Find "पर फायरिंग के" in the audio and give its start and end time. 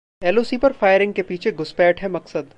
0.59-1.21